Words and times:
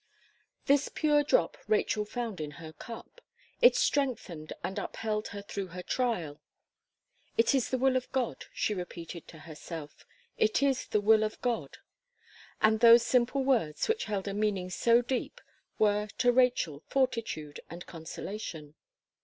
This 0.65 0.89
pure 0.89 1.23
drop 1.23 1.59
Rachel 1.67 2.05
found 2.05 2.41
in 2.41 2.49
her 2.57 2.73
cup. 2.73 3.21
It 3.61 3.75
strengthened 3.75 4.51
and 4.63 4.79
upheld 4.79 5.27
her 5.27 5.43
through 5.43 5.67
her 5.67 5.83
trial. 5.83 6.41
"It 7.37 7.53
is 7.53 7.69
the 7.69 7.77
will 7.77 7.95
of 7.95 8.11
God," 8.11 8.45
she 8.51 8.73
repeated 8.73 9.27
to 9.27 9.37
herself 9.37 10.07
"It 10.39 10.63
is 10.63 10.87
the 10.87 11.01
will 11.01 11.21
of 11.21 11.39
God;" 11.43 11.77
and 12.63 12.79
those 12.79 13.03
simple 13.05 13.43
words, 13.43 13.87
which 13.87 14.05
held 14.05 14.27
a 14.27 14.33
meaning 14.33 14.71
so 14.71 15.03
deep, 15.03 15.39
were 15.77 16.07
to 16.17 16.31
Rachel 16.31 16.81
fortitude 16.89 17.59
and 17.69 17.85
consolation. 17.85 18.73